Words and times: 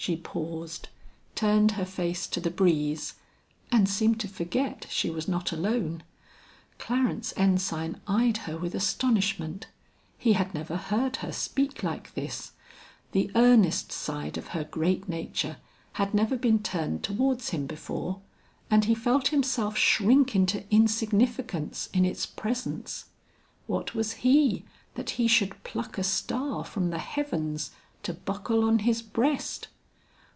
She 0.00 0.16
paused, 0.16 0.88
turned 1.34 1.72
her 1.72 1.84
face 1.84 2.26
to 2.28 2.40
the 2.40 2.50
breeze, 2.50 3.16
and 3.70 3.86
seemed 3.86 4.18
to 4.20 4.28
forget 4.28 4.86
she 4.88 5.10
was 5.10 5.28
not 5.28 5.52
alone. 5.52 6.02
Clarence 6.78 7.34
Ensign 7.36 8.00
eyed 8.06 8.38
her 8.48 8.56
with 8.56 8.74
astonishment; 8.74 9.66
he 10.16 10.32
had 10.32 10.54
never 10.54 10.78
heard 10.78 11.16
her 11.16 11.32
speak 11.32 11.82
like 11.82 12.14
this; 12.14 12.52
the 13.12 13.30
earnest 13.34 13.92
side 13.92 14.38
of 14.38 14.48
her 14.48 14.64
great 14.64 15.06
nature 15.06 15.58
had 15.92 16.14
never 16.14 16.34
been 16.38 16.62
turned 16.62 17.04
towards 17.04 17.50
him 17.50 17.66
before, 17.66 18.22
and 18.70 18.86
he 18.86 18.94
felt 18.94 19.28
himself 19.28 19.76
shrink 19.76 20.34
into 20.34 20.64
insignificance 20.74 21.90
in 21.92 22.06
its 22.06 22.24
presence. 22.24 23.04
What 23.66 23.94
was 23.94 24.12
he 24.24 24.64
that 24.94 25.10
he 25.10 25.28
should 25.28 25.62
pluck 25.62 25.98
a 25.98 26.04
star 26.04 26.64
from 26.64 26.88
the 26.88 26.98
heavens, 26.98 27.72
to 28.04 28.14
buckle 28.14 28.64
on 28.64 28.78
his 28.80 29.02
breast! 29.02 29.68